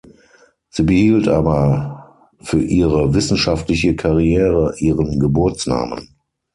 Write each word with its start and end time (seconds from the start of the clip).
Sie 0.69 0.81
behielt 0.81 1.27
aber 1.27 2.25
für 2.41 2.59
ihre 2.59 3.13
wissenschaftliche 3.13 3.95
Karriere 3.95 4.73
ihren 4.79 5.19
Geburtsnamen. 5.19 6.15